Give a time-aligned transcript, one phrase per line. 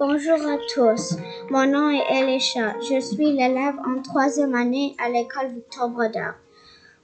[0.00, 1.16] Bonjour à tous,
[1.50, 2.72] mon nom est Elisha.
[2.88, 6.34] Je suis l'élève en troisième année à l'école Victor Brodeur.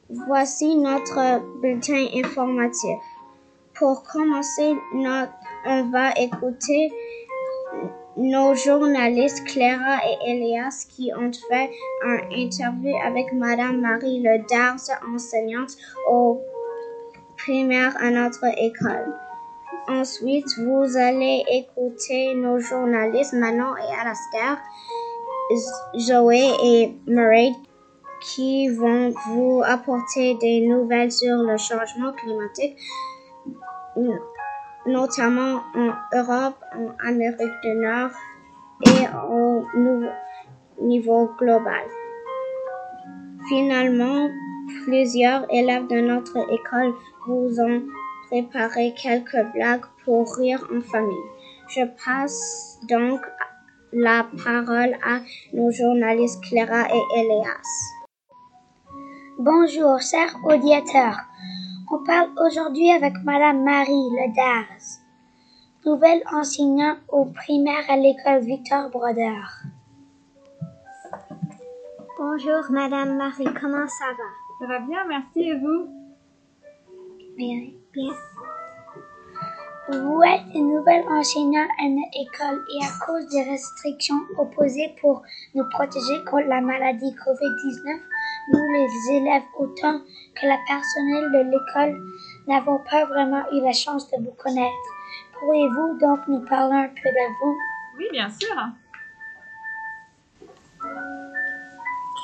[0.08, 3.00] Voici notre bulletin informatif.
[3.74, 6.92] Pour commencer, on va écouter
[8.16, 11.70] nos journalistes Clara et Elias qui ont fait
[12.04, 14.38] un interview avec Madame Marie Le
[15.12, 15.72] enseignante
[16.08, 16.40] au
[17.38, 19.12] primaire à notre école.
[19.88, 24.58] Ensuite, vous allez écouter nos journalistes Manon et Alastair,
[25.98, 27.50] Zoé et Murray
[28.24, 32.78] qui vont vous apporter des nouvelles sur le changement climatique,
[34.86, 38.10] notamment en Europe, en Amérique du Nord
[38.86, 39.66] et au
[40.80, 41.84] niveau global.
[43.48, 44.30] Finalement,
[44.84, 46.94] plusieurs élèves de notre école
[47.26, 47.82] vous ont
[48.34, 51.30] préparé quelques blagues pour rire en famille.
[51.68, 53.20] Je passe donc
[53.92, 55.20] la parole à
[55.52, 57.70] nos journalistes Clara et Elias.
[59.38, 61.20] Bonjour, chers auditeurs.
[61.92, 64.82] On parle aujourd'hui avec Madame Marie Ledars,
[65.86, 69.62] nouvelle enseignante au primaire à l'école Victor Brodeur.
[72.18, 74.58] Bonjour Madame Marie, comment ça va?
[74.58, 75.86] Ça va bien, merci et vous?
[77.36, 77.83] Bien.
[77.94, 78.12] Bien.
[79.86, 85.22] Vous êtes une nouvelle enseignante à notre école et à cause des restrictions opposées pour
[85.54, 88.00] nous protéger contre la maladie COVID-19,
[88.52, 90.00] nous les élèves autant
[90.34, 92.02] que le personnel de l'école
[92.48, 94.74] n'avons pas vraiment eu la chance de vous connaître.
[95.38, 97.56] Pourriez-vous donc nous parler un peu de vous?
[97.98, 98.56] Oui, bien sûr.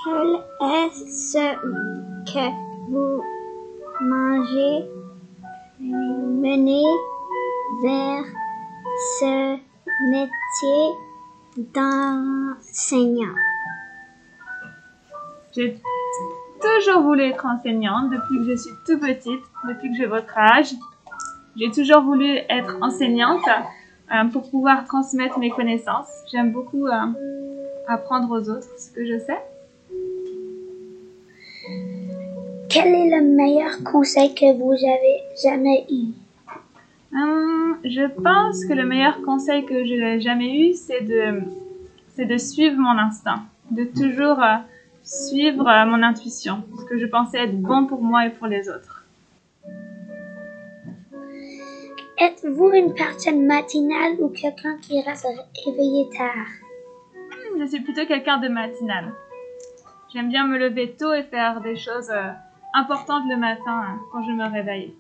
[0.02, 1.54] Quel est ce
[2.32, 2.46] que
[2.91, 3.22] vous
[4.00, 5.09] mangez?
[6.51, 6.83] Mener
[7.83, 8.25] vers
[9.19, 9.56] ce
[10.11, 10.83] métier
[11.56, 13.34] d'enseignant?
[15.55, 15.78] J'ai
[16.61, 20.72] toujours voulu être enseignante depuis que je suis tout petite, depuis que j'ai votre âge.
[21.56, 23.47] J'ai toujours voulu être enseignante
[24.12, 26.09] euh, pour pouvoir transmettre mes connaissances.
[26.33, 26.93] J'aime beaucoup euh,
[27.87, 29.39] apprendre aux autres ce que je sais.
[32.69, 36.29] Quel est le meilleur conseil que vous avez jamais eu?
[37.12, 41.43] Hum, je pense que le meilleur conseil que j'ai jamais eu, c'est de,
[42.15, 44.56] c'est de suivre mon instinct, de toujours euh,
[45.03, 48.69] suivre euh, mon intuition, ce que je pensais être bon pour moi et pour les
[48.69, 49.04] autres.
[52.19, 55.27] Êtes-vous une personne matinale ou quelqu'un qui reste
[55.66, 56.47] éveillé tard?
[57.16, 59.12] Hum, je suis plutôt quelqu'un de matinal.
[60.12, 62.31] J'aime bien me lever tôt et faire des choses euh,
[62.75, 64.94] importante le matin hein, quand je me réveille.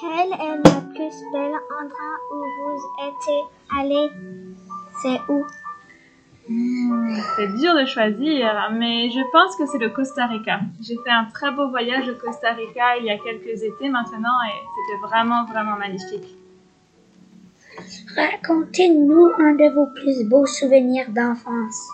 [0.00, 3.28] Quel est le plus bel endroit où vous êtes
[3.78, 4.10] allé?
[5.02, 5.44] C'est où?
[6.48, 10.60] Hmm, C'est dur de choisir, mais je pense que c'est le Costa Rica.
[10.80, 14.38] J'ai fait un très beau voyage au Costa Rica il y a quelques étés maintenant
[14.46, 16.36] et c'était vraiment, vraiment magnifique.
[18.16, 21.90] Racontez-nous un de vos plus beaux souvenirs d'enfance.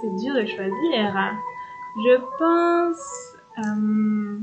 [0.00, 1.32] c'est dur de choisir.
[1.96, 3.23] Je pense
[3.58, 4.38] euh,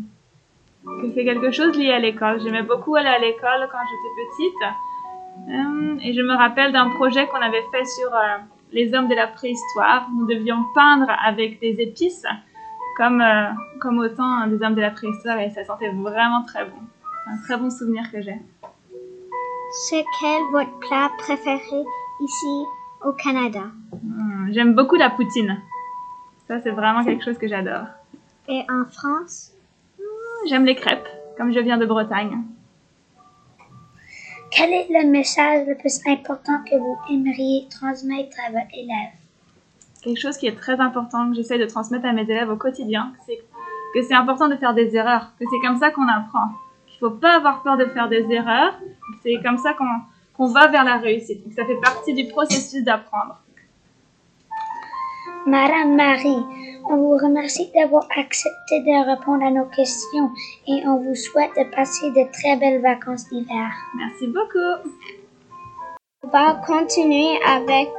[1.01, 2.41] que c'est quelque chose lié à l'école.
[2.41, 4.63] J'aimais beaucoup aller à l'école quand j'étais petite.
[5.49, 8.37] Euh, et je me rappelle d'un projet qu'on avait fait sur euh,
[8.71, 10.07] les hommes de la préhistoire.
[10.15, 12.25] Nous devions peindre avec des épices,
[12.97, 13.23] comme,
[13.79, 16.77] comme au temps des hommes de la préhistoire, et ça sentait vraiment très bon.
[17.25, 18.37] C'est un très bon souvenir que j'ai.
[19.87, 21.83] C'est quel votre plat préféré
[22.19, 22.63] ici
[23.05, 23.63] au Canada?
[24.03, 25.61] Hmm, J'aime beaucoup la poutine.
[26.47, 27.85] Ça, c'est vraiment quelque chose que j'adore.
[28.51, 29.53] Et en France
[29.97, 31.07] hmm, J'aime les crêpes,
[31.37, 32.37] comme je viens de Bretagne.
[34.51, 39.13] Quel est le message le plus important que vous aimeriez transmettre à votre élève
[40.03, 43.13] Quelque chose qui est très important que j'essaie de transmettre à mes élèves au quotidien,
[43.25, 43.37] c'est
[43.93, 46.49] que c'est important de faire des erreurs, que c'est comme ça qu'on apprend.
[46.87, 48.77] Qu'il ne faut pas avoir peur de faire des erreurs,
[49.23, 51.41] c'est comme ça qu'on va vers la réussite.
[51.55, 53.39] ça fait partie du processus d'apprendre.
[55.47, 56.43] Madame Marie,
[56.89, 60.29] on vous remercie d'avoir accepté de répondre à nos questions
[60.67, 63.71] et on vous souhaite de passer de très belles vacances d'hiver.
[63.97, 64.89] Merci beaucoup.
[66.23, 67.89] On va continuer avec,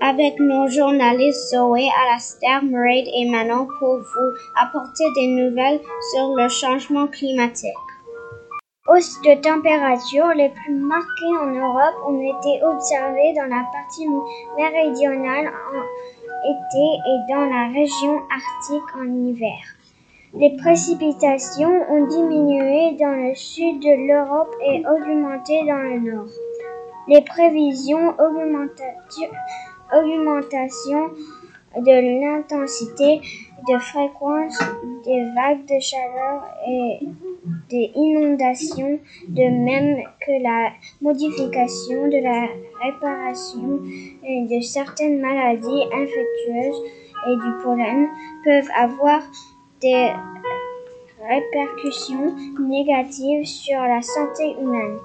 [0.00, 5.80] avec nos journalistes Zoé, Alastair, Murray et Manon pour vous apporter des nouvelles
[6.12, 7.72] sur le changement climatique.
[8.88, 14.08] Hausses de température les plus marquées en Europe ont été observées dans la partie
[14.56, 19.58] méridionale en été et dans la région arctique en hiver.
[20.34, 26.28] Les précipitations ont diminué dans le sud de l'Europe et augmenté dans le nord.
[27.08, 28.14] Les prévisions
[29.92, 31.08] augmentation
[31.76, 33.20] de l'intensité
[33.66, 34.58] de fréquence
[35.04, 37.00] des vagues de chaleur et
[37.68, 38.98] des inondations,
[39.28, 40.70] de même que la
[41.02, 42.48] modification de la
[42.82, 46.82] réparation de certaines maladies infectieuses
[47.26, 48.08] et du pollen
[48.44, 49.22] peuvent avoir
[49.80, 50.12] des
[51.28, 54.98] répercussions négatives sur la santé humaine.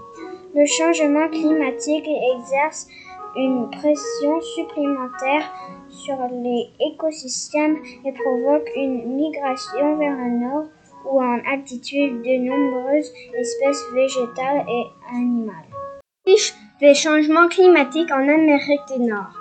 [0.55, 2.87] Le changement climatique exerce
[3.35, 5.51] une pression supplémentaire
[5.89, 10.65] sur les écosystèmes et provoque une migration vers le nord
[11.05, 14.85] ou en altitude de nombreuses espèces végétales et
[15.15, 15.67] animales.
[16.79, 19.33] Des changements climatiques en Amérique du Nord.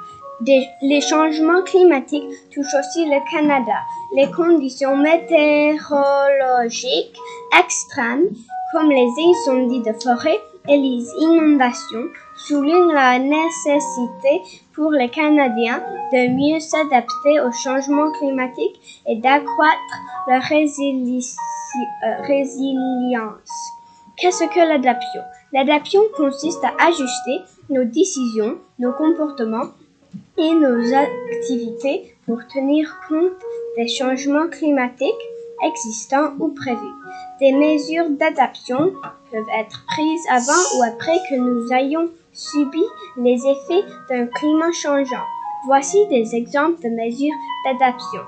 [0.82, 3.78] les changements climatiques touchent aussi le Canada.
[4.16, 7.16] Les conditions météorologiques
[7.58, 8.28] extrêmes,
[8.72, 12.08] comme les incendies de forêt et les inondations,
[12.46, 14.42] soulignent la nécessité
[14.74, 19.78] pour les Canadiens de mieux s'adapter au changement climatique et d'accroître
[20.28, 23.50] leur euh, résilience.
[24.16, 25.22] Qu'est-ce que l'adaptation
[25.52, 27.40] L'adaptation consiste à ajuster
[27.70, 29.70] nos décisions, nos comportements
[30.38, 33.32] et nos activités pour tenir compte
[33.76, 35.12] des changements climatiques
[35.64, 36.94] existants ou prévus.
[37.40, 38.92] Des mesures d'adaptation
[39.30, 42.84] peuvent être prises avant ou après que nous ayons subi
[43.16, 45.26] les effets d'un climat changeant.
[45.66, 47.34] Voici des exemples de mesures
[47.64, 48.22] d'adaptation.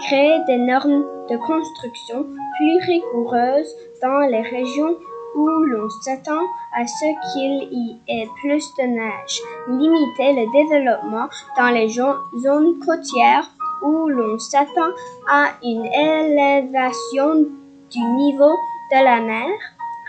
[0.00, 2.26] Créer des normes de construction
[2.56, 4.96] plus rigoureuses dans les régions
[5.36, 6.42] où l'on s'attend
[6.74, 9.40] à ce qu'il y ait plus de neige.
[9.68, 13.48] Limiter le développement dans les zones côtières
[13.82, 14.90] où l'on s'attend
[15.30, 17.46] à une élévation
[17.90, 18.56] du niveau
[18.92, 19.48] de la mer.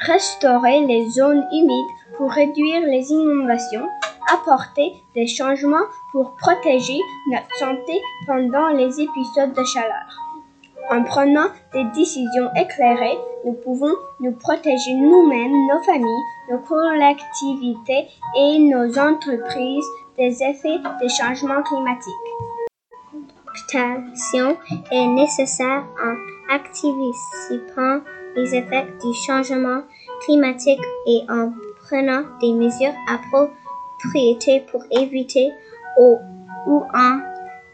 [0.07, 3.89] Restaurer les zones humides pour réduire les inondations.
[4.31, 6.99] Apporter des changements pour protéger
[7.31, 7.93] notre santé
[8.27, 10.07] pendant les épisodes de chaleur.
[10.91, 18.07] En prenant des décisions éclairées, nous pouvons nous protéger nous-mêmes, nos familles, nos collectivités
[18.37, 19.85] et nos entreprises
[20.15, 22.13] des effets des changements climatiques.
[23.73, 24.57] L'adaptation
[24.91, 28.01] est nécessaire en anticipant
[28.35, 29.81] les effets du changement
[30.23, 31.51] climatique et en
[31.91, 35.51] prenant des mesures appropriées pour éviter
[35.99, 36.17] ou
[36.93, 37.19] en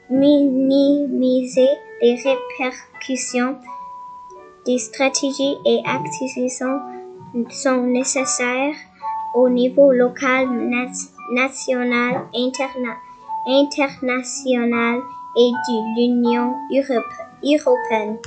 [0.10, 1.70] minimiser
[2.02, 3.58] les répercussions
[4.66, 6.80] des stratégies et actions
[7.52, 8.74] sont nécessaires
[9.36, 10.48] au niveau local,
[11.32, 15.02] national, international
[15.38, 16.56] et de l'Union
[17.44, 18.18] européenne.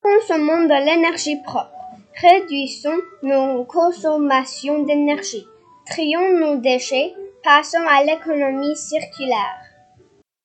[0.00, 1.72] Consommons de l'énergie propre.
[2.20, 5.48] Réduisons nos consommations d'énergie.
[5.86, 7.12] Trions nos déchets.
[7.42, 9.58] Passons à l'économie circulaire.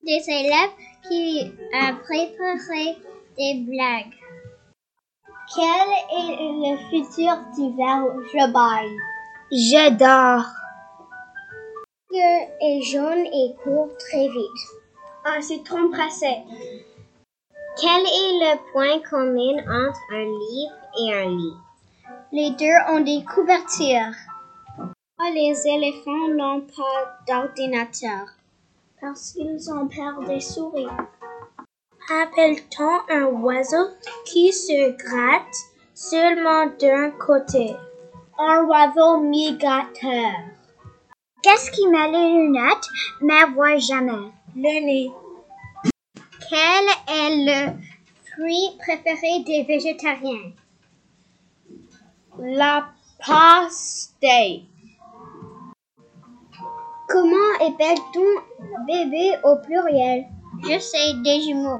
[0.01, 0.71] Des élèves
[1.07, 2.97] qui a préparé
[3.37, 4.13] des blagues.
[5.55, 10.45] Quel est le futur du verbe je J'adore.
[12.11, 14.63] est jaune et court très vite.
[15.23, 16.43] Un citron pressé.
[17.79, 21.53] Quel est le point commun entre un livre et un lit?
[22.33, 24.15] Les deux ont des couvertures.
[25.33, 28.36] Les éléphants n'ont pas d'ordinateur.
[28.99, 30.87] Parce qu'ils ont peur des souris
[32.09, 33.89] appelle-t-on un oiseau
[34.25, 35.55] qui se gratte
[35.93, 37.75] seulement d'un côté?
[38.39, 40.31] Un oiseau migrateur.
[41.41, 42.87] Qu'est-ce qui met les lunettes
[43.21, 44.31] mais voit jamais?
[44.55, 45.11] Le nez.
[46.49, 47.73] Quel est le
[48.31, 50.53] fruit préféré des végétariens?
[52.39, 52.89] La
[53.25, 54.63] pastèque.
[57.09, 60.25] Comment appelle-t-on bébé au pluriel?
[60.63, 61.79] Je sais, des jumeaux.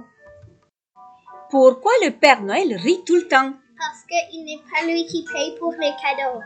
[1.50, 3.51] Pourquoi le Père Noël rit tout le temps?
[3.77, 6.41] Parce qu'il n'est pas lui qui paye pour les cadeaux.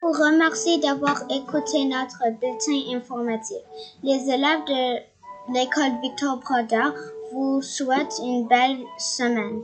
[0.00, 3.58] Pour remercier d'avoir écouté notre bulletin informatif,
[4.02, 6.92] les élèves de l'école Victor Brodeur
[7.32, 9.62] vous souhaitent une belle semaine.